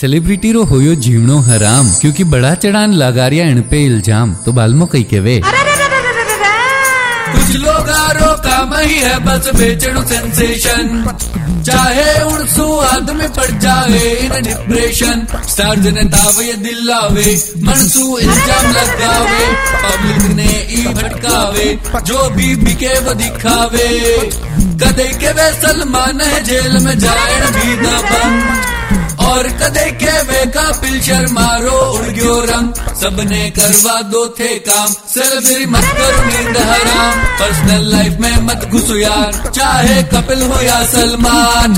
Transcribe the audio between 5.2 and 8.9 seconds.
वे कुछ लोग आरो काम